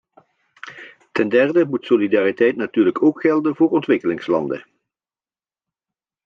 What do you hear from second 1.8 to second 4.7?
solidariteit natuurlijk ook gelden voor ontwikkelingslanden.